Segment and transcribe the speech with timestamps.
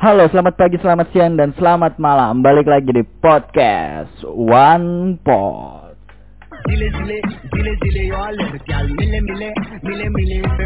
[0.00, 2.40] Halo, selamat pagi, selamat siang, dan selamat malam.
[2.40, 5.20] Balik lagi di podcast One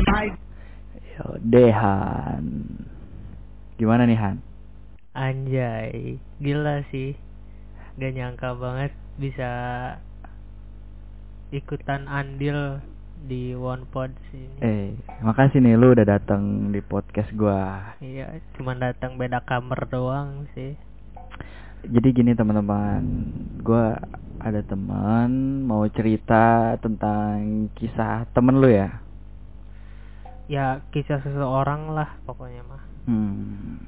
[0.06, 0.30] mai
[1.18, 2.46] Yo, Dehan.
[3.74, 4.38] Gimana nih Han?
[5.18, 7.18] Anjay, gila sih.
[7.98, 9.50] Gak nyangka banget bisa
[11.50, 12.78] ikutan andil
[13.24, 14.60] di One Pod sini.
[14.60, 14.92] Eh,
[15.24, 17.96] makasih nih lu udah datang di podcast gua.
[18.04, 20.76] Iya, cuman datang beda kamar doang sih.
[21.84, 23.00] Jadi gini teman-teman,
[23.64, 23.96] gua
[24.40, 29.00] ada teman mau cerita tentang kisah temen lu ya.
[30.44, 32.82] Ya kisah seseorang lah pokoknya mah.
[33.08, 33.80] Hmm.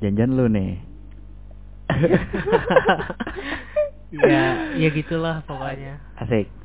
[0.00, 0.80] Janjian lu nih.
[4.24, 4.44] ya,
[4.80, 6.00] ya gitulah pokoknya.
[6.16, 6.63] Asik.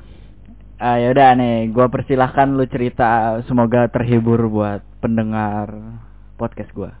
[0.80, 3.36] Ah yaudah nih, gua persilahkan lu cerita.
[3.44, 5.76] Semoga terhibur buat pendengar
[6.40, 6.96] podcast gua.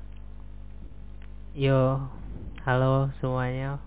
[1.56, 1.96] Yo,
[2.68, 3.80] halo semuanya.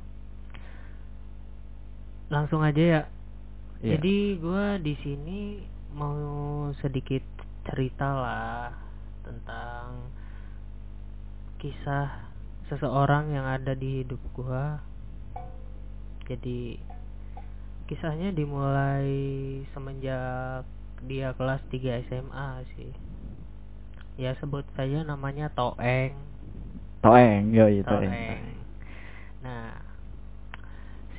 [2.34, 3.02] Langsung aja ya.
[3.86, 4.02] Iya.
[4.02, 5.62] Jadi gua di sini
[5.94, 7.22] mau sedikit
[7.70, 8.74] cerita lah
[9.22, 10.10] tentang
[11.62, 12.34] kisah
[12.66, 14.82] seseorang yang ada di hidup gua.
[16.26, 16.82] Jadi
[17.86, 20.64] kisahnya dimulai semenjak
[21.04, 22.92] dia kelas 3 SMA sih.
[24.16, 26.16] Ya sebut saja namanya Toeng.
[27.04, 28.08] Toeng, yoi Toeng.
[28.08, 28.46] Toeng.
[29.44, 29.76] Nah,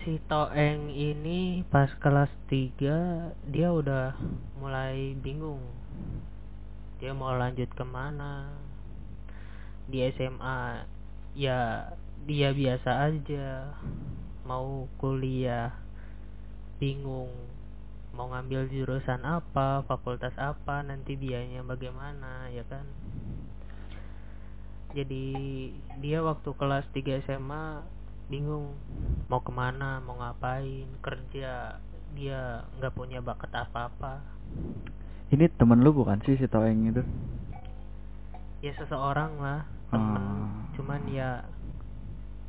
[0.01, 4.17] si Toeng ini pas kelas 3 dia udah
[4.57, 5.61] mulai bingung.
[6.97, 8.49] Dia mau lanjut ke mana?
[9.85, 10.89] Di SMA
[11.37, 11.93] ya
[12.25, 13.77] dia biasa aja.
[14.49, 15.84] Mau kuliah
[16.85, 17.33] bingung
[18.13, 22.85] mau ngambil jurusan apa, fakultas apa, nanti biayanya bagaimana, ya kan?
[24.93, 25.33] Jadi
[26.05, 27.83] dia waktu kelas 3 SMA
[28.29, 28.77] bingung
[29.33, 31.81] mau ke mana, mau ngapain, kerja
[32.15, 34.21] dia nggak punya bakat apa-apa.
[35.33, 37.03] Ini temen lu bukan sih si Toeng itu?
[38.63, 40.47] Ya seseorang lah, temen, Ah.
[40.79, 41.43] cuman ya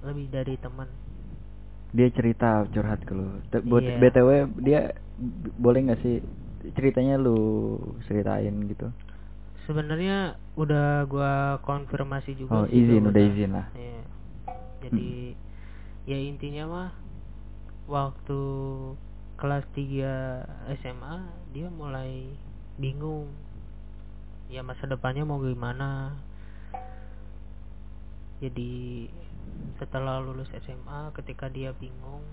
[0.06, 0.92] lebih dari teman.
[1.96, 3.40] Dia cerita curhat ke lu.
[3.48, 3.96] Te- buat Iya.
[3.98, 4.30] BTW
[4.60, 4.80] dia
[5.56, 6.20] boleh nggak sih
[6.76, 8.92] ceritanya lu ceritain gitu?
[9.64, 13.68] Sebenarnya udah gua konfirmasi juga Oh, sih izin, udah izin lah.
[13.74, 14.02] Iya.
[14.84, 15.10] Jadi
[16.06, 16.90] ya intinya mah
[17.88, 18.40] waktu
[19.40, 20.44] kelas 3
[20.78, 21.16] SMA
[21.56, 22.36] dia mulai
[22.76, 23.32] bingung.
[24.52, 26.14] Ya masa depannya mau gimana?
[28.44, 29.08] Jadi
[29.76, 32.24] setelah lulus SMA ketika dia bingung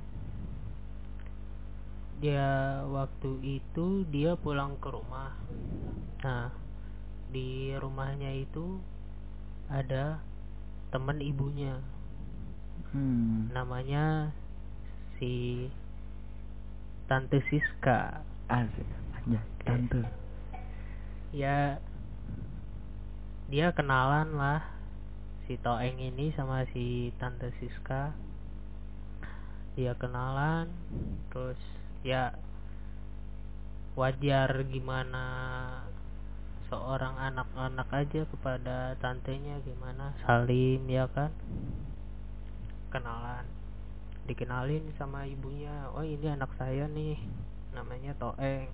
[2.23, 5.34] dia waktu itu dia pulang ke rumah.
[6.23, 6.55] Nah,
[7.34, 8.78] di rumahnya itu
[9.67, 10.23] ada
[10.95, 11.83] teman ibunya
[12.93, 13.49] Hmm.
[13.56, 14.29] namanya
[15.17, 15.65] si
[17.09, 18.21] Tante Siska
[18.53, 18.84] Asik.
[19.17, 20.03] Anjay, tante.
[21.33, 21.81] ya
[23.49, 24.61] dia kenalan lah
[25.47, 28.14] si Toeng ini sama si Tante Siska.
[29.75, 30.70] Dia kenalan.
[31.32, 31.58] Terus
[32.06, 32.36] ya
[33.98, 35.25] wajar gimana
[36.72, 41.34] seorang anak-anak aja kepada tantenya gimana salim ya kan?
[42.88, 43.44] Kenalan.
[44.25, 47.19] Dikenalin sama ibunya oh ini anak saya nih
[47.75, 48.70] namanya Toeng.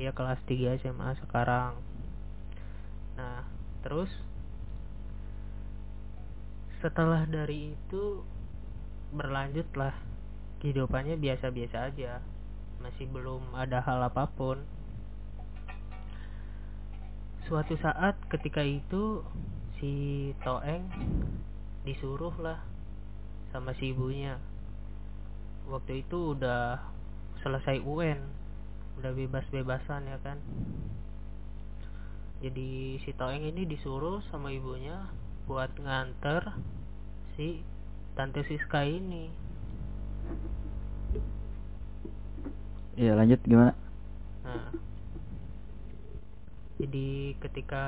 [0.00, 1.76] Dia kelas 3 SMA sekarang.
[3.14, 3.44] Nah
[3.84, 4.10] terus
[6.80, 8.24] setelah dari itu
[9.12, 9.92] berlanjutlah.
[10.60, 12.20] Kehidupannya biasa-biasa aja.
[12.80, 14.60] Masih belum ada hal apa pun.
[17.48, 19.24] Suatu saat ketika itu
[19.80, 19.92] si
[20.44, 20.88] Toeng
[21.84, 22.60] disuruh lah
[23.52, 24.40] sama si ibunya.
[25.68, 26.80] Waktu itu udah
[27.40, 28.20] selesai UN
[29.00, 30.36] udah bebas-bebasan ya kan?
[32.44, 35.08] Jadi si Toeng ini disuruh sama ibunya
[35.44, 36.56] buat nganter
[37.36, 37.62] si
[38.18, 39.30] Tante Siska ini.
[43.00, 43.72] Iya, lanjut gimana?
[44.44, 44.68] Nah,
[46.76, 47.86] jadi ketika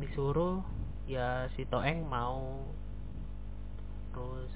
[0.00, 0.64] disuruh
[1.04, 2.64] ya si Toeng mau.
[4.12, 4.52] Terus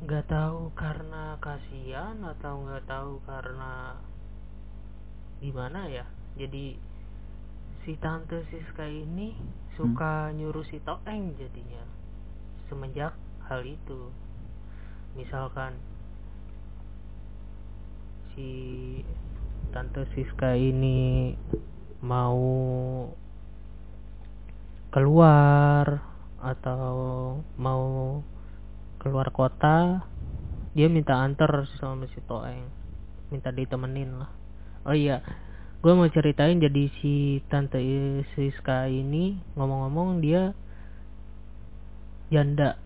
[0.00, 3.98] nggak tahu karena kasihan atau nggak tahu karena
[5.42, 6.06] gimana ya?
[6.38, 6.76] Jadi
[7.84, 9.32] si tante Siska ini
[9.80, 11.80] suka nyuruh si Toeng jadinya
[12.68, 13.16] semenjak
[13.48, 14.12] hal itu.
[15.16, 15.80] Misalkan
[18.36, 18.50] si
[19.72, 21.32] tante Siska ini
[22.04, 22.44] mau
[24.92, 26.04] keluar
[26.44, 26.92] atau
[27.56, 28.20] mau
[29.00, 30.04] keluar kota
[30.76, 32.68] dia minta antar sama si Toeng
[33.32, 34.30] minta ditemenin lah.
[34.84, 35.24] Oh iya
[35.80, 37.80] gue mau ceritain jadi si tante
[38.36, 40.52] Siska ini ngomong-ngomong dia
[42.28, 42.76] janda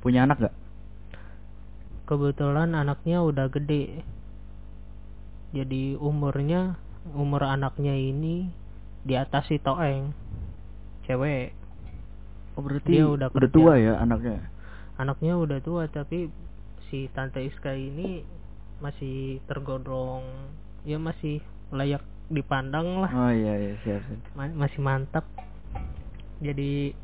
[0.00, 0.54] Punya anak gak?
[2.06, 4.02] kebetulan anaknya udah gede
[5.50, 6.78] jadi umurnya
[7.10, 8.50] umur anaknya ini
[9.02, 10.14] di atas si Toeng
[11.06, 11.54] cewek
[12.54, 13.50] Oh berarti Dia udah kerja.
[13.50, 14.42] tua ya anaknya.
[14.94, 16.30] anaknya udah tua tapi
[16.86, 18.26] si tante Iska ini
[18.78, 20.22] masih tergolong
[20.82, 21.38] ya masih
[21.70, 23.10] layak dipandang lah.
[23.10, 24.20] Oh iya iya siap siap.
[24.38, 25.26] Ma- masih mantap.
[26.40, 26.94] Jadi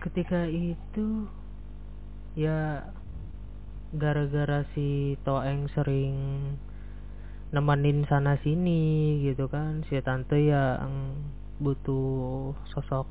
[0.00, 1.28] ketika itu
[2.34, 2.88] ya
[3.90, 6.16] gara-gara si Toeng sering
[7.50, 9.82] nemenin sana sini gitu kan.
[9.86, 11.14] Si tante yang
[11.60, 13.06] butuh sosok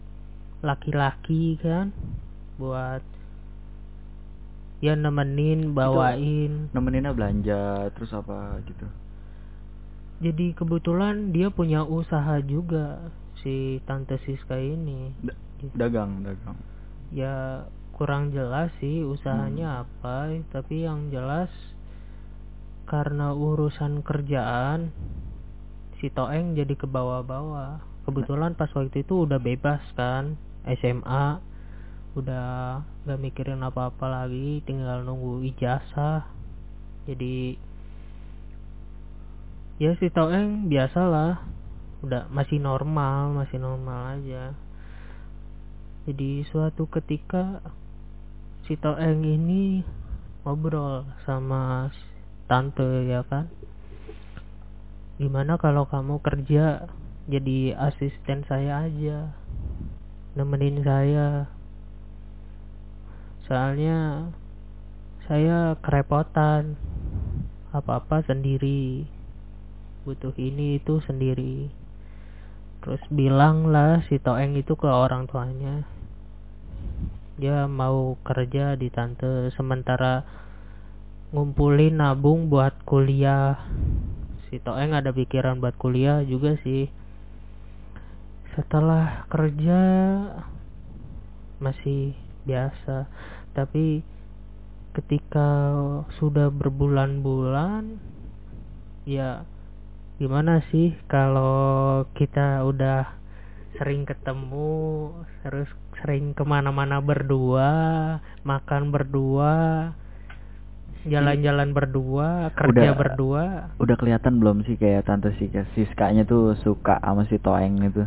[0.59, 1.95] laki-laki kan
[2.59, 3.03] buat
[4.79, 6.71] ya nemenin bawain.
[6.71, 8.87] Nemeninnya belanja terus apa gitu.
[10.19, 12.99] jadi kebetulan dia punya usaha juga
[13.39, 15.15] si tante Siska ini.
[15.23, 15.39] Da-
[15.75, 16.55] dagang dagang.
[17.11, 21.51] ya kurang jelas sih usahanya apa tapi yang jelas
[22.87, 24.91] karena urusan kerjaan
[25.99, 27.83] si Toeng jadi ke bawah-bawah.
[28.07, 31.43] Kebetulan pas waktu itu udah bebas kan SMA
[32.19, 36.27] udah gak mikirin apa-apa lagi tinggal nunggu ijazah.
[37.07, 37.55] Jadi
[39.79, 41.39] ya si Toeng biasalah
[42.03, 44.51] udah masih normal masih normal aja.
[46.07, 47.63] Jadi suatu ketika
[48.67, 49.83] si Toeng ini
[50.43, 51.89] ngobrol sama
[52.45, 53.47] tante ya kan?
[55.19, 56.87] Gimana kalau kamu kerja
[57.27, 59.35] jadi asisten saya aja?
[60.33, 61.58] Nemenin saya
[63.49, 64.29] soalnya
[65.25, 66.77] saya kerepotan.
[67.69, 69.05] Apa-apa sendiri.
[70.05, 71.69] Butuh ini itu sendiri.
[72.81, 75.85] Terus bilang lah si Toeng itu ke orang tuanya.
[77.37, 80.25] Dia mau kerja di tante sementara
[81.29, 83.57] ngumpulin nabung buat kuliah.
[84.49, 86.89] Si Toeng ada pikiran buat kuliah juga sih.
[88.57, 89.81] Setelah kerja
[91.61, 92.17] masih
[92.49, 93.05] biasa
[93.59, 93.99] tapi
[94.95, 95.75] ketika
[96.15, 97.99] sudah berbulan-bulan
[99.03, 99.43] ya
[100.15, 103.19] gimana sih kalau kita udah
[103.75, 105.11] sering ketemu
[105.43, 105.67] terus
[105.99, 107.67] sering ke mana-mana berdua
[108.47, 109.51] makan berdua
[111.03, 113.43] jalan-jalan berdua kerja Udah- berdua
[113.79, 118.03] Udah kelihatan belum sih kayak tante Siska Siskanya tuh suka sama si Toeng itu?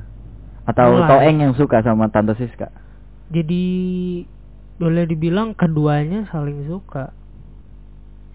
[0.68, 1.00] Atau.
[1.00, 2.68] Toeng yang suka sama tante Siska?
[3.32, 3.64] jadi
[4.80, 7.12] boleh dibilang keduanya saling suka.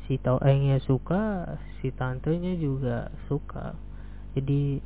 [0.07, 3.75] Si Toengnya suka si tantenya juga suka.
[4.33, 4.79] Jadi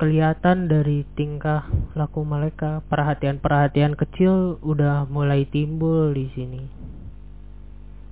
[0.00, 2.80] kelihatan dari tingkah laku mereka.
[2.88, 6.62] Perhatian-perhatian kecil udah mulai timbul di sini.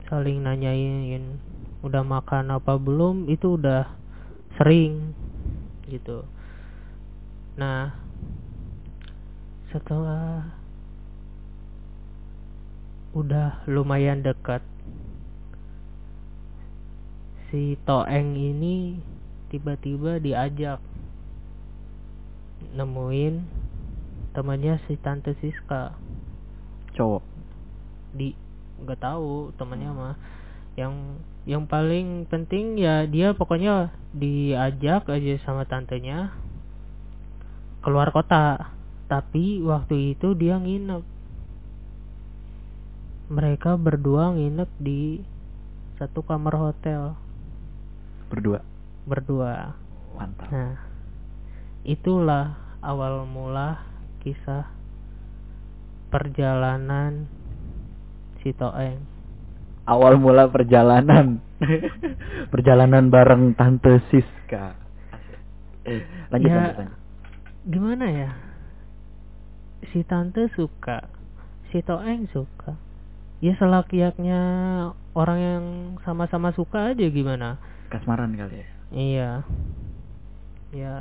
[0.08, 1.40] Saling nanyain
[1.84, 3.28] udah makan apa belum?
[3.28, 3.88] Itu udah
[4.56, 5.12] sering
[5.88, 6.24] gitu.
[7.56, 7.94] Nah
[9.68, 10.57] setelah
[13.18, 14.62] udah lumayan dekat.
[17.50, 19.02] Si Toeng ini
[19.50, 20.78] tiba-tiba diajak
[22.78, 23.42] nemuin
[24.36, 25.98] temannya si tante Siska.
[26.94, 27.24] Cowok.
[28.08, 28.32] di
[28.80, 30.16] nggak tahu temannya mah.
[30.78, 30.94] Yang
[31.48, 36.30] yang paling penting ya dia pokoknya diajak aja sama tantenya
[37.82, 38.70] keluar kota.
[39.08, 41.17] Tapi waktu itu dia nginep
[43.28, 45.20] mereka berdua nginep di
[45.96, 47.12] satu kamar hotel
[48.28, 48.60] Berdua.
[49.04, 49.72] berdua
[50.16, 50.48] Mantap.
[50.52, 50.74] nah
[51.84, 53.80] itulah awal mula
[54.20, 54.68] kisah
[56.08, 57.28] perjalanan
[58.40, 59.20] si Toeng
[59.88, 61.40] Awal mula perjalanan.
[62.52, 64.76] perjalanan bareng tante Siska.
[66.28, 66.96] Lanjut Ya, lanjut lanjut.
[67.64, 68.30] gimana ya
[69.88, 71.08] si tante suka
[71.72, 72.76] si Toeng suka
[73.38, 74.40] ya selakiaknya
[75.14, 75.64] orang yang
[76.02, 77.58] sama-sama suka aja gimana?
[77.90, 78.68] Kasmaran kali ya.
[78.90, 79.30] iya.
[80.74, 80.94] Ya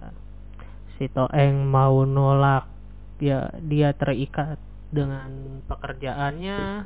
[0.96, 2.70] si Toeng mau nolak
[3.18, 4.62] ya dia terikat
[4.94, 6.86] dengan pekerjaannya.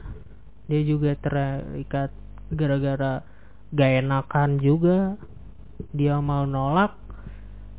[0.71, 2.15] Dia juga terikat
[2.51, 3.27] gara-gara
[3.75, 5.19] gak enakan juga.
[5.91, 6.95] Dia mau nolak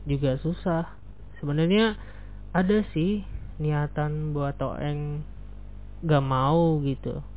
[0.05, 0.93] juga susah.
[1.41, 1.97] Sebenarnya
[2.53, 3.25] ada sih
[3.57, 5.25] niatan buat Toeng
[6.05, 7.32] gak mau gitu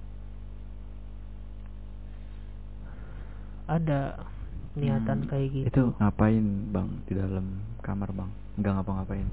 [3.66, 4.22] ada
[4.76, 7.46] niatan Hmm, kayak gitu Itu ngapain bang di dalam
[7.82, 8.30] kamar bang?
[8.56, 9.28] Nggak ngapa-ngapain.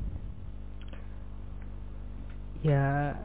[2.63, 3.19] ya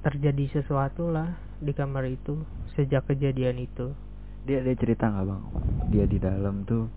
[0.00, 2.40] terjadi sesuatu lah di kamar itu
[2.72, 3.92] sejak kejadian itu
[4.42, 5.42] Dia dia cerita nggak bang?
[5.92, 6.88] Dia di dalam tuh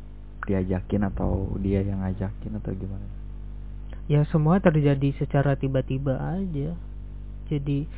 [0.46, 3.08] diajakin atau dia yang ngajakin atau gimana?
[4.06, 6.78] ya semua terjadi secara tiba-tiba aja
[7.50, 7.90] jadi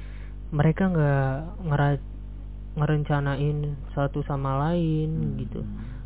[0.50, 1.32] mereka nggak
[1.68, 2.08] ngera-
[2.78, 3.58] ngerencanain
[3.92, 5.36] satu sama lain Hmm.
[5.40, 5.62] gitu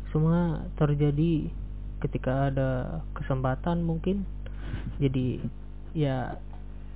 [0.08, 0.40] semua
[0.74, 1.48] terjadi
[1.98, 2.70] ketika ada
[3.12, 4.24] kesempatan mungkin
[4.98, 5.40] jadi
[5.92, 6.36] ya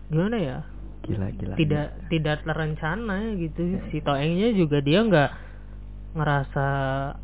[0.09, 0.59] gimana ya
[1.03, 1.55] Gila gila.
[1.55, 5.31] tidak tidak terencana gitu si toengnya juga dia nggak
[6.15, 6.67] ngerasa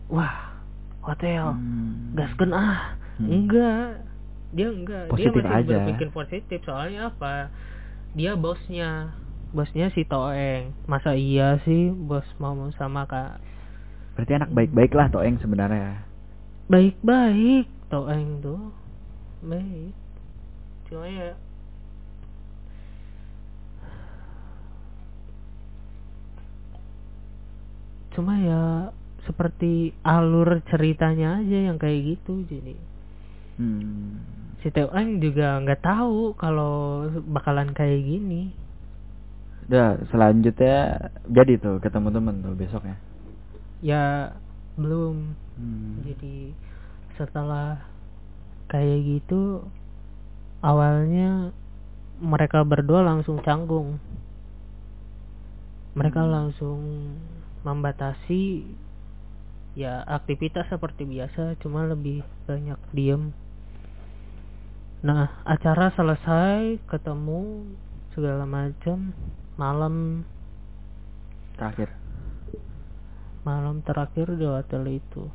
[0.06, 0.52] wah
[1.00, 2.14] hotel Hmm.
[2.14, 3.28] gaskeun ah Hmm.
[3.28, 4.04] enggak
[4.52, 5.72] dia enggak Positif dia masih aja.
[5.78, 7.48] berpikir positif soalnya apa
[8.12, 9.10] dia bosnya
[9.52, 10.72] bosnya si Toeng.
[10.88, 13.38] Masa iya sih bos mau sama kak?
[14.16, 16.04] Berarti anak baik-baik lah Toeng sebenarnya.
[16.72, 18.72] baik-baik Toeng tuh.
[19.44, 19.92] Baik.
[20.88, 21.32] Cuma ya.
[28.12, 28.64] Cuma ya
[29.24, 32.76] seperti alur ceritanya aja yang kayak gitu jadi.
[33.52, 34.16] Hmm.
[34.64, 38.54] si Toeng juga nggak tahu kalau bakalan kayak gini
[39.68, 42.96] Udah selanjutnya jadi tuh ketemu temen tuh besoknya.
[43.82, 44.30] ya
[44.78, 46.00] belum Hmm.
[46.06, 46.54] jadi
[47.18, 47.82] setelah
[48.70, 49.68] kayak gitu
[50.64, 51.52] awalnya
[52.22, 53.98] mereka berdua langsung canggung
[55.92, 56.32] mereka Hmm.
[56.32, 56.80] langsung
[57.66, 58.64] membatasi
[59.74, 63.34] ya aktivitas seperti biasa cuma lebih banyak diem
[65.02, 67.66] nah acara selesai ketemu
[68.14, 69.10] segala macam
[69.56, 70.24] malam.
[71.56, 71.92] Terakhir.
[73.42, 75.26] malam terakhir di hotel itu.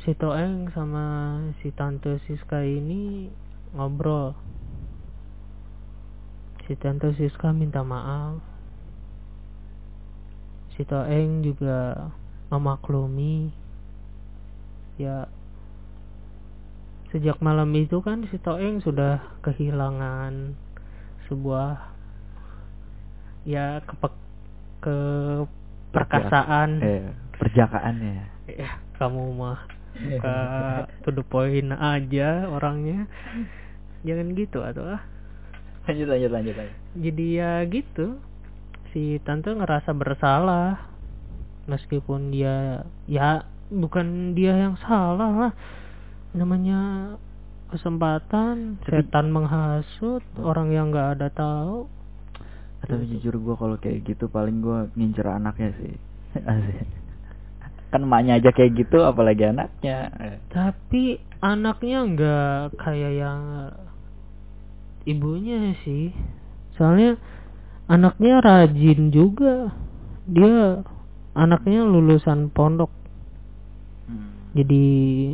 [0.00, 3.28] Si Toeng sama si tante Siska ini
[3.76, 4.32] ngobrol.
[6.64, 8.40] Si tante Siska minta maaf.
[10.74, 12.08] Si Toeng juga
[12.48, 13.52] memaklumi.
[14.96, 15.28] Ya
[17.12, 20.56] sejak malam itu kan si Toeng sudah kehilangan
[21.26, 21.76] sebuah
[23.44, 24.08] ya kepe
[24.80, 24.96] ke
[25.90, 27.06] perkasaan Eh,
[27.36, 28.16] perjakaannya.
[28.50, 29.60] ya kamu mah
[29.96, 30.34] ke
[31.02, 33.08] to the point aja orangnya.
[34.02, 35.02] Jangan gitu atau ah.
[35.86, 36.76] Lanjut lanjut lanjut lanjut.
[36.94, 38.18] jadi ya gitu.
[38.90, 40.90] Si tante ngerasa bersalah.
[41.66, 45.52] Meskipun dia ya bukan dia yang salah lah.
[46.32, 47.14] Namanya
[47.70, 51.90] kesempatan setan menghasut orang yang nggak ada tahu
[52.86, 55.94] Tapi jujur gua kalau kayak gitu paling gua ngincer anaknya sih.
[57.90, 60.12] Kan emaknya aja kayak gitu apalagi anaknya.
[60.54, 63.42] Tapi anaknya nggak kayak yang
[65.06, 66.10] ibunya sih
[66.74, 67.14] soalnya
[67.86, 69.70] anaknya rajin juga
[70.26, 70.82] dia
[71.32, 72.90] anaknya lulusan pondok.
[74.56, 74.84] Jadi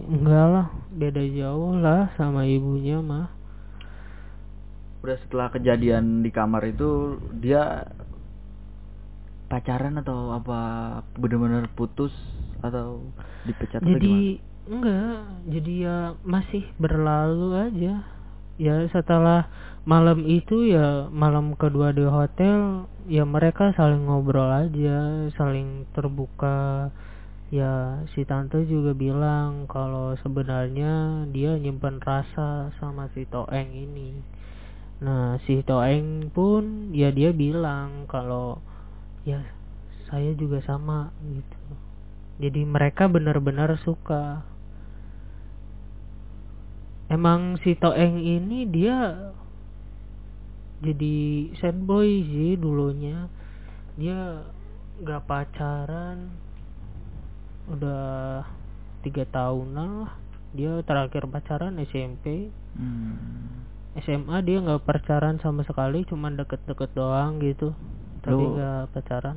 [0.03, 3.31] enggak lah beda jauh lah sama ibunya mah.
[5.07, 7.87] Udah setelah kejadian di kamar itu dia
[9.47, 10.59] pacaran atau apa
[11.15, 12.11] benar-benar putus
[12.67, 13.07] atau
[13.47, 15.23] dipecat atau jadi enggak.
[15.47, 18.03] Jadi ya masih berlalu aja.
[18.59, 19.47] Ya setelah
[19.87, 26.91] malam itu ya malam kedua di hotel ya mereka saling ngobrol aja saling terbuka
[27.53, 34.17] ya si tante juga bilang kalau sebenarnya dia nyimpen rasa sama si Toeng ini.
[35.05, 38.57] Nah si Toeng pun ya dia bilang kalau
[39.29, 39.45] ya
[40.09, 41.61] saya juga sama gitu.
[42.41, 44.49] Jadi mereka benar-benar suka.
[47.13, 49.29] Emang si Toeng ini dia
[50.81, 53.29] jadi sad boy sih dulunya.
[54.01, 54.41] Dia
[55.05, 56.33] gak pacaran
[57.73, 58.45] udah
[59.03, 60.15] tiga tahunan lah.
[60.53, 63.69] Dia terakhir pacaran SMP Hmm.
[64.01, 67.77] SMA dia nggak pacaran sama sekali cuman deket-deket doang gitu.
[68.25, 69.37] Tapi nggak pacaran.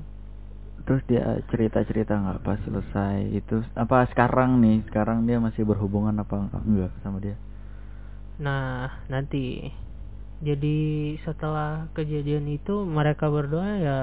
[0.88, 4.88] Terus dia cerita-cerita nggak pas selesai itu apa sekarang nih?
[4.88, 7.36] Sekarang dia masih berhubungan apa enggak, enggak sama dia?
[8.40, 9.72] Nah, nanti.
[10.44, 14.00] Jadi setelah kejadian itu mereka berdua ya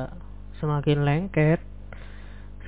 [0.61, 1.61] semakin lengket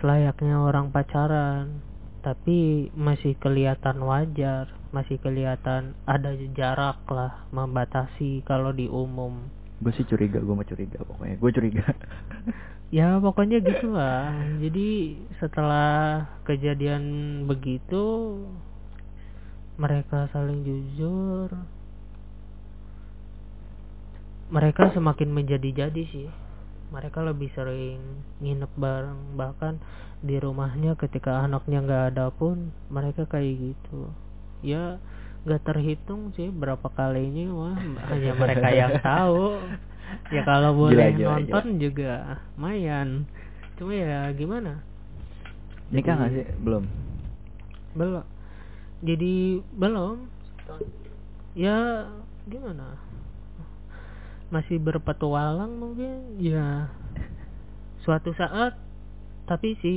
[0.05, 1.81] selayaknya orang pacaran,
[2.21, 9.49] tapi masih kelihatan wajar masih kelihatan ada jarak lah membatasi kalau di umum.
[9.81, 11.85] Gue sih curiga gue mau curiga pokoknya gue curiga.
[12.95, 14.31] Ya pokoknya gitu lah.
[14.63, 17.03] Jadi setelah kejadian
[17.49, 18.39] begitu
[19.75, 21.51] mereka saling jujur.
[24.53, 26.44] Mereka semakin menjadi-jadi sih
[26.93, 28.01] mereka lebih sering
[28.41, 29.21] nginep bareng.
[29.37, 29.75] Bahkan
[30.25, 34.09] di rumahnya ketika anaknya nggak ada pun mereka kayak gitu.
[34.65, 34.99] Ya
[35.45, 37.77] nggak terhitung sih berapa kalinya wah
[38.11, 39.61] hanya mereka yang tahu.
[40.33, 42.13] Ya kalau boleh Gila, gila, nonton juga
[42.57, 43.29] lumayan.
[43.77, 44.81] Cuma ya gimana?
[45.93, 46.47] Nikah Jadi- nggak sih?
[46.61, 46.85] Belum.
[47.95, 48.25] Belum
[49.05, 50.17] jadi belum.
[51.55, 52.09] Ya
[52.49, 52.97] gimana
[54.55, 56.39] masih berpetualang mungkin.
[56.39, 56.95] Ya
[58.07, 58.79] suatu saat
[59.51, 59.93] tapi si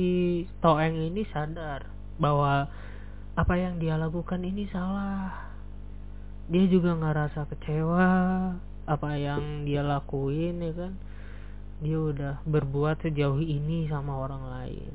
[0.58, 1.86] Toeng ini sadar
[2.18, 2.66] bahwa
[3.38, 5.54] apa yang dia lakukan ini salah.
[6.50, 8.10] Dia juga ngerasa kecewa
[8.88, 10.92] apa yang dia lakuin ya kan?
[11.78, 14.90] Dia udah berbuat sejauh ini sama orang lain.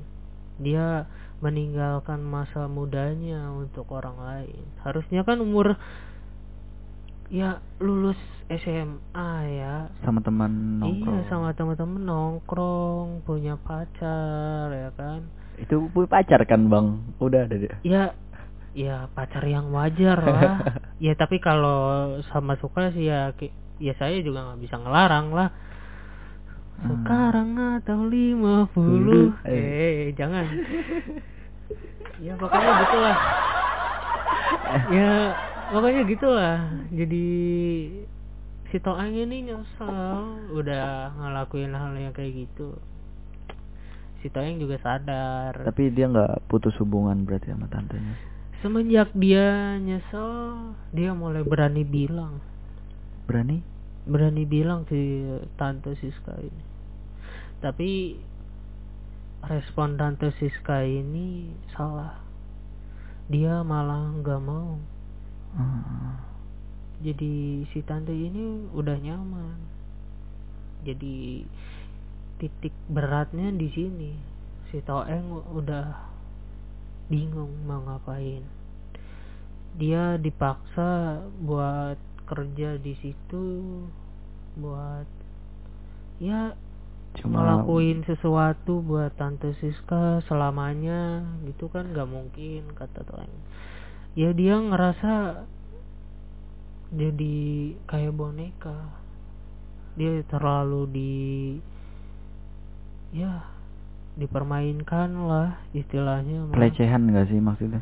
[0.60, 1.08] Dia
[1.40, 4.64] meninggalkan masa mudanya untuk orang lain.
[4.84, 5.80] Harusnya kan umur
[7.32, 8.18] ya lulus
[8.50, 9.88] SMA ya.
[10.04, 11.16] Sama teman nongkrong.
[11.24, 15.28] Iya sama teman-teman nongkrong punya pacar ya kan.
[15.60, 17.00] Itu punya pacar kan bang?
[17.20, 17.76] Udah ada dia.
[17.86, 18.04] Ya
[18.74, 20.52] ya pacar yang wajar lah.
[21.04, 23.36] Ya tapi kalau sama suka sih ya
[23.76, 25.50] ya saya juga nggak bisa ngelarang lah.
[26.74, 26.90] Hmm.
[27.00, 27.50] sekarang
[27.80, 29.36] atau lima puluh.
[29.44, 30.10] Eh.
[30.10, 30.48] eh jangan.
[32.24, 33.18] Ya pokoknya gitulah
[34.90, 35.12] ya
[35.74, 36.58] pokoknya gitulah.
[36.94, 37.26] Jadi
[38.70, 40.54] si Toang ini nyesel.
[40.54, 42.78] Udah ngelakuin hal yang kayak gitu.
[44.22, 45.66] Si Toang juga sadar.
[45.66, 48.14] Tapi dia nggak putus hubungan berarti sama tantenya?
[48.62, 52.38] Semenjak dia nyesel dia mulai berani bilang.
[53.26, 53.60] Berani?
[54.06, 55.26] Berani bilang si
[55.58, 56.64] tante Siska ini.
[57.60, 58.16] Tapi
[59.44, 62.22] respon tante Siska ini salah.
[63.28, 64.93] Dia malah nggak mau
[65.54, 66.18] Hmm.
[67.06, 69.58] jadi si tante ini udah nyaman.
[70.82, 71.46] Jadi
[72.42, 74.12] titik beratnya di sini.
[74.74, 75.94] Si Toeng udah
[77.06, 78.42] bingung mau ngapain.
[79.78, 83.46] Dia dipaksa buat kerja di situ
[84.58, 85.06] buat
[86.22, 86.54] ya
[87.14, 91.22] cuma ngelakuin sesuatu buat tante Siska selamanya.
[91.46, 93.38] Gitu kan nggak mungkin kata Toeng
[94.14, 95.46] ya dia ngerasa
[96.94, 97.38] jadi
[97.90, 98.78] kayak boneka.
[99.98, 101.14] Dia terlalu di
[103.14, 103.46] ya
[104.14, 106.54] dipermainkan lah istilahnya mah.
[106.54, 107.82] pelecehan nggak sih maksudnya?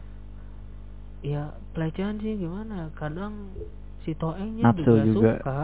[1.24, 2.92] Ya pelecehan sih gimana?
[2.96, 3.52] Kadang
[4.08, 5.32] si Toengnya juga, juga.
[5.40, 5.62] suka.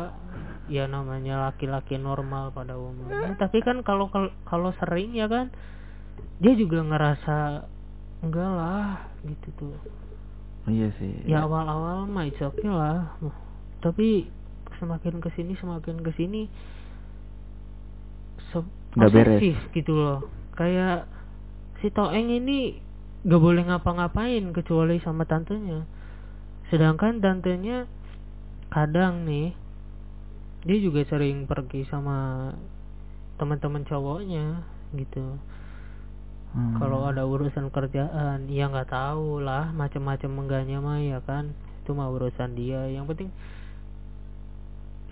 [0.67, 3.39] Ya namanya laki-laki normal pada umumnya.
[3.39, 4.11] Tapi kan kalau-
[4.43, 5.47] kalau sering ya kan
[6.43, 7.63] dia juga ngerasa
[8.19, 9.75] enggak lah gitu tuh
[10.67, 11.11] iya sih.
[11.25, 13.15] Ya awal-awal mah it's okay lah.
[13.79, 14.27] Tapi
[14.77, 16.45] semakin ke sini semakin ke sini
[18.51, 19.41] se- Nggak beres.
[19.71, 20.19] gitu loh.
[20.53, 21.05] Kayak
[21.79, 22.81] si Toeng ini
[23.21, 25.85] gak boleh ngapa-ngapain kecuali sama tantenya.
[26.67, 27.85] Sedangkan tantenya
[28.67, 29.53] kadang nih
[30.67, 32.51] dia juga sering pergi sama
[33.37, 35.37] teman-teman cowoknya gitu
[36.55, 36.79] Hmm.
[36.79, 41.51] kalau ada urusan kerjaan ya nggak tahu lah macam-macam enggaknya mah ya kan.
[41.83, 43.31] Itu mah urusan dia yang penting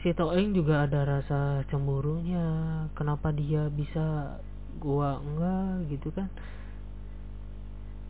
[0.05, 2.45] si Toeng juga ada rasa cemburunya.
[2.93, 4.37] Kenapa dia bisa
[4.77, 6.29] gua enggak gitu kan.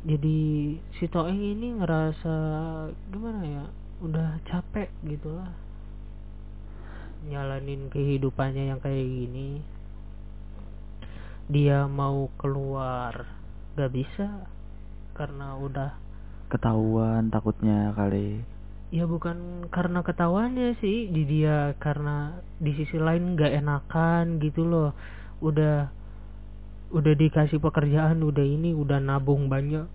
[0.03, 2.35] Jadi si Toeng ini ngerasa
[3.09, 3.65] gimana ya
[4.03, 5.55] udah capek gitulah.
[7.31, 9.63] Nyalanin kehidupannya yang kayak gini
[11.45, 13.29] dia mau keluar
[13.77, 14.49] gak bisa
[15.13, 15.93] karena udah
[16.49, 18.41] ketahuan takutnya kali.
[18.89, 24.97] Ya bukan karena ketahuannya sih di dia karena di sisi lain gak enakan gitu loh.
[25.41, 25.93] Udah
[26.89, 29.85] udah dikasih pekerjaan udah ini udah nabung banyak.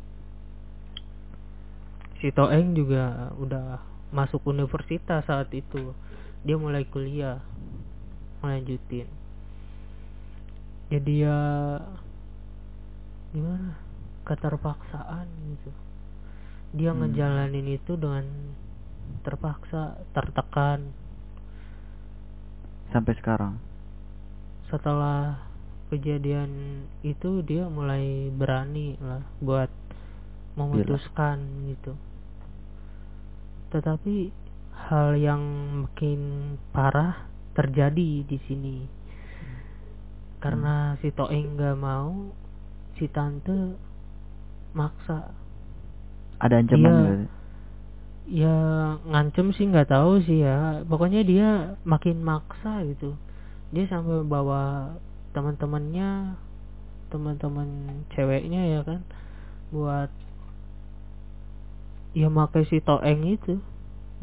[2.22, 3.82] Si Toeng juga udah
[4.14, 5.96] masuk universitas saat itu.
[6.46, 7.42] Dia mulai kuliah
[8.40, 9.19] melanjutin
[10.90, 11.38] jadi ya
[13.30, 13.78] gimana?
[14.26, 15.70] Keterpaksaan gitu.
[16.74, 17.06] Dia Hmm.
[17.06, 18.26] ngejalanin itu dengan
[19.22, 20.90] terpaksa tertekan.
[22.90, 23.54] Sampai sekarang?
[24.66, 25.46] Setelah
[25.94, 29.70] kejadian itu dia mulai berani lah buat
[30.58, 31.94] memutuskan gitu.
[33.70, 34.30] Tetapi
[34.90, 35.42] hal yang
[35.86, 38.99] makin parah terjadi di sini
[40.40, 42.32] karena si Toeng nggak mau
[42.96, 43.76] si tante
[44.72, 45.36] maksa.
[46.40, 47.40] Ada ancaman nggak?
[48.30, 48.56] ya
[49.04, 50.80] ngancem sih nggak tahu sih ya.
[50.88, 53.14] Pokoknya dia makin maksa gitu.
[53.70, 54.96] Dia sampai bawa
[55.36, 56.34] teman-temannya
[57.12, 57.68] teman-teman
[58.14, 59.02] ceweknya ya kan
[59.74, 60.10] buat
[62.16, 63.60] ya pakai si toeng itu.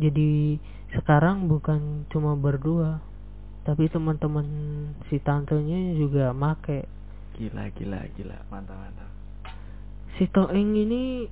[0.01, 0.58] Jadi
[0.97, 3.01] sekarang bukan cuma berdua
[3.67, 4.47] tapi teman-teman
[5.12, 6.88] si tantenya juga make
[7.38, 8.38] Gila, gila, gila.
[8.49, 9.10] Mantap, mantap.
[10.17, 11.30] si Toeng ini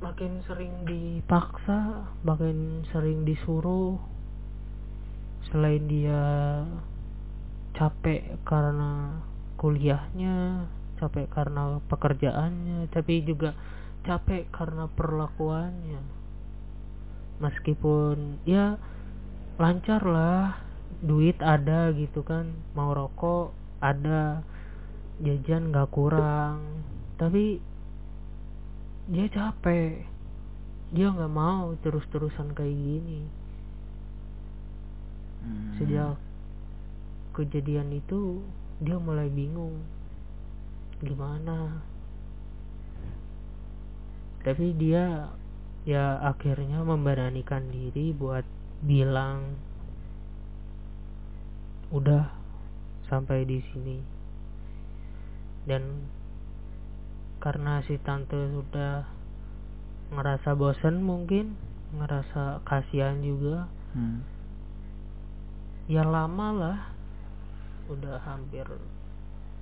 [0.00, 4.00] makin sering dipaksa, makin sering disuruh.
[5.52, 6.24] Selain dia
[7.76, 9.20] capek karena
[9.60, 10.64] kuliahnya,
[10.96, 13.52] capek karena pekerjaannya, tapi juga
[14.08, 16.00] capek karena perlakuannya.
[17.44, 18.80] Meskipun ya
[19.60, 20.65] lancar lah,
[21.04, 24.40] duit ada gitu kan, mau rokok ada,
[25.20, 26.84] jajan nggak kurang,
[27.16, 27.60] tapi
[29.06, 30.02] dia capek.
[30.90, 33.22] Dia nggak mau terus-terusan kayak gini.
[35.46, 35.78] Hmm.
[35.78, 36.18] sejak
[37.30, 38.42] kejadian itu
[38.82, 39.78] dia mulai bingung.
[40.98, 41.84] Gimana?
[44.42, 45.30] Tapi dia
[45.86, 48.42] ya akhirnya memberanikan diri buat
[48.82, 49.54] bilang
[51.94, 52.26] udah
[53.06, 53.98] sampai di sini.
[55.66, 56.06] Dan
[57.42, 59.06] karena si tante sudah
[60.10, 61.54] ngerasa bosen mungkin
[61.94, 64.20] ngerasa kasihan juga Hmm.
[65.88, 66.78] ya lama lah.
[67.88, 68.66] Udah hampir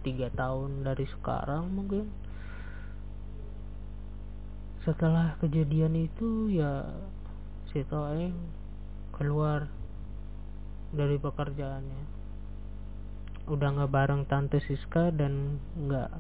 [0.03, 2.11] tiga tahun dari sekarang mungkin.
[4.83, 6.83] Setelah kejadian itu ya
[7.71, 8.35] si Toeng
[9.15, 9.71] keluar
[10.91, 12.14] dari pekerjaannya
[13.51, 16.11] udah nggak bareng tante Siska dan nggak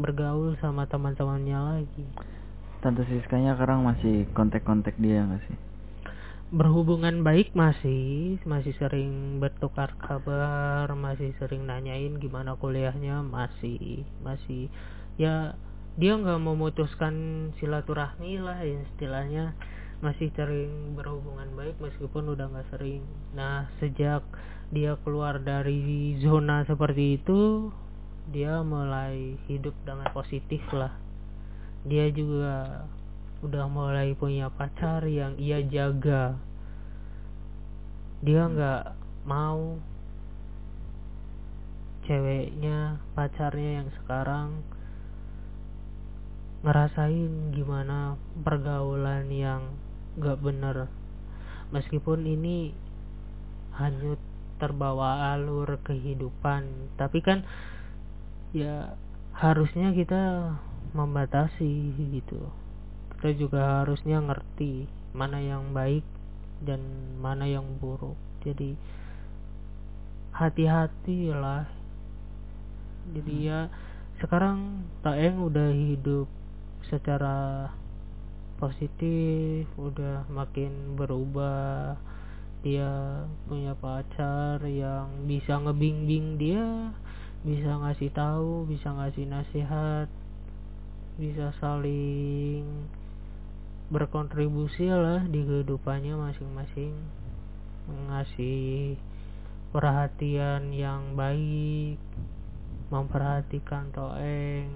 [0.00, 2.06] bergaul sama teman-temannya lagi.
[2.80, 5.58] Tante Siskanya sekarang masih kontak-kontak dia nggak sih?
[6.50, 14.66] berhubungan baik masih masih sering bertukar kabar masih sering nanyain gimana kuliahnya masih masih.
[15.14, 15.54] Ya
[15.94, 17.14] dia nggak memutuskan
[17.62, 19.54] silaturahmi lah ya istilahnya.
[20.02, 23.06] Masih sering berhubungan baik meskipun udah nggak sering.
[23.30, 24.26] Nah sejak
[24.70, 27.70] dia keluar dari zona seperti itu
[28.30, 30.94] dia mulai hidup dengan positif lah.
[31.82, 32.86] Dia juga
[33.42, 36.38] udah mulai punya pacar yang ia jaga.
[38.22, 38.84] Dia nggak
[39.26, 39.82] mau
[42.06, 44.62] ceweknya pacarnya yang sekarang
[46.62, 48.14] ngerasain gimana
[48.46, 49.74] pergaulan yang
[50.14, 50.86] nggak bener.
[51.74, 52.70] Meskipun ini
[53.74, 54.20] hanyut
[54.60, 56.94] terbawa alur kehidupan.
[57.00, 57.48] Tapi kan
[58.52, 58.92] ya
[59.32, 60.54] harusnya kita
[60.92, 62.52] membatasi gitu.
[63.16, 64.84] Kita juga harusnya ngerti
[65.16, 66.04] mana yang baik
[66.60, 66.84] dan
[67.18, 68.16] mana yang buruk.
[68.44, 68.76] Jadi
[70.36, 71.80] hati-hati lah
[73.10, 73.60] jadi ya
[74.22, 76.28] sekarang Taeng udah hidup
[76.86, 77.68] secara
[78.60, 81.96] positif udah makin berubah
[82.60, 86.92] dia punya pacar yang bisa ngebimbing dia
[87.40, 90.08] bisa ngasih tahu bisa ngasih nasihat
[91.20, 92.64] bisa saling
[93.90, 96.94] berkontribusi lah di kehidupannya masing-masing.
[97.90, 98.94] Ngasih
[99.74, 101.98] perhatian yang baik
[102.88, 104.70] memperhatikan Toeng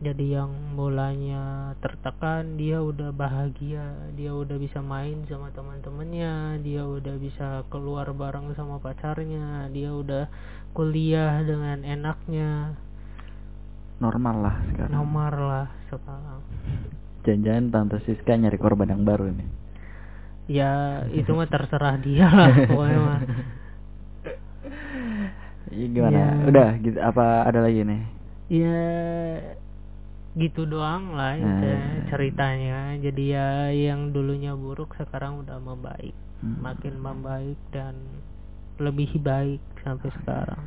[0.00, 3.84] jadi yang mulanya tertekan dia udah bahagia
[4.16, 10.24] dia udah bisa main sama teman-temannya dia udah bisa keluar bareng sama pacarnya dia udah
[10.72, 12.72] kuliah dengan enaknya
[14.00, 14.90] Normal lah sekarang.
[14.90, 16.40] nomor lah sekarang
[17.20, 19.44] Jangan-jangan Tante Siska nyari korban yang baru ini.
[20.48, 23.20] ya itu mah terserah dia lah pokoknya mah
[25.70, 26.16] Iya gimana?
[26.18, 26.26] Ya.
[26.48, 28.02] Udah gitu apa ada lagi nih?
[28.50, 28.82] ya
[30.38, 36.56] gitu doang lah ya, ceritanya jadi ya yang dulunya buruk sekarang udah membaik Hmm.
[36.64, 37.92] makin membaik dan
[38.80, 40.64] lebih baik sampai sekarang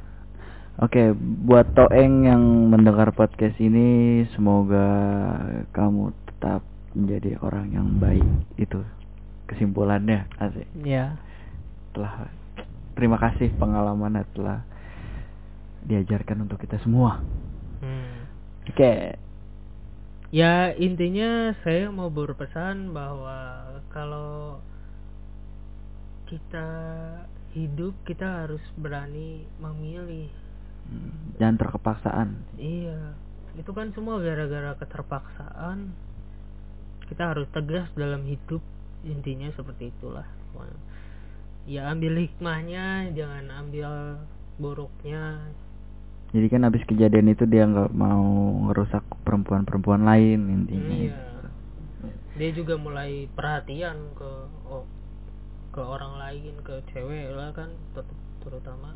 [0.74, 4.90] Oke, buat Toeng yang mendengar podcast ini, semoga
[5.70, 6.66] kamu tetap
[6.98, 8.26] menjadi orang yang baik.
[8.58, 8.82] Itu
[9.46, 10.66] kesimpulannya, asik.
[10.82, 11.14] ya
[11.94, 12.26] Telah
[12.98, 14.66] terima kasih pengalaman telah
[15.86, 17.22] diajarkan untuk kita semua.
[17.86, 18.14] hmm.
[18.74, 19.14] Oke,
[20.34, 24.58] ya intinya saya mau berpesan bahwa kalau
[26.26, 26.68] kita
[27.54, 30.34] hidup kita harus berani memilih.
[30.90, 32.30] Hmm, jangan terkepaksaan.
[32.58, 33.14] Iya
[33.54, 35.94] itu kan semua gara-gara keterpaksaan.
[37.06, 38.62] Kita harus tegas dalam hidup
[39.06, 40.26] intinya seperti itulah.
[41.70, 44.20] Ya ambil hikmahnya jangan ambil
[44.58, 45.54] buruknya
[46.34, 48.26] jadi kan habis kejadian itu dia nggak mau
[48.70, 51.18] ngerusak perempuan-perempuan lain intinya iya.
[52.34, 54.32] dia juga mulai perhatian ke
[54.66, 54.84] oh,
[55.74, 58.94] ke orang lain ke cewek lah kan ter- terutama.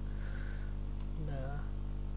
[1.26, 1.66] Udah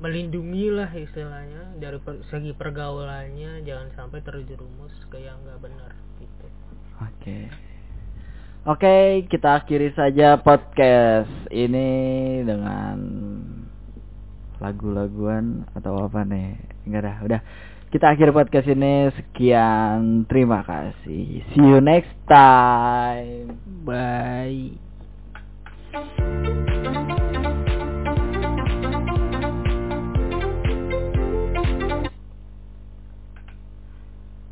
[0.04, 6.46] melindungi lah istilahnya dari per- segi pergaulannya jangan sampai terjerumus ke yang nggak benar gitu.
[7.00, 7.38] Oke.
[8.68, 11.88] Oke, kita akhiri saja podcast ini
[12.44, 12.96] dengan
[14.60, 16.60] lagu-laguan atau apa nih?
[16.86, 17.40] Enggak dah, udah.
[17.90, 19.10] Kita akhiri podcast ini.
[19.18, 21.42] Sekian, terima kasih.
[21.50, 23.58] See you next time.
[23.82, 24.78] bye